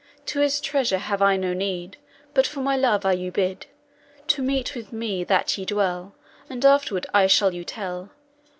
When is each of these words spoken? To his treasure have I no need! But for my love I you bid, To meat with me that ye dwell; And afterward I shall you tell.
To 0.33 0.39
his 0.39 0.59
treasure 0.59 0.97
have 0.97 1.21
I 1.21 1.37
no 1.37 1.53
need! 1.53 1.97
But 2.33 2.47
for 2.47 2.61
my 2.61 2.75
love 2.75 3.05
I 3.05 3.11
you 3.13 3.31
bid, 3.31 3.67
To 4.29 4.41
meat 4.41 4.73
with 4.73 4.91
me 4.91 5.23
that 5.25 5.59
ye 5.59 5.63
dwell; 5.63 6.15
And 6.49 6.65
afterward 6.65 7.05
I 7.13 7.27
shall 7.27 7.53
you 7.53 7.63
tell. 7.63 8.09